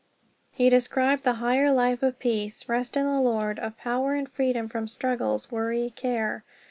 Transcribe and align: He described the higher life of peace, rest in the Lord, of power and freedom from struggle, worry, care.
He 0.51 0.67
described 0.71 1.23
the 1.23 1.33
higher 1.35 1.71
life 1.71 2.01
of 2.01 2.17
peace, 2.17 2.67
rest 2.67 2.97
in 2.97 3.03
the 3.05 3.21
Lord, 3.21 3.59
of 3.59 3.77
power 3.77 4.15
and 4.15 4.27
freedom 4.27 4.67
from 4.67 4.87
struggle, 4.87 5.39
worry, 5.51 5.91
care. 5.95 6.43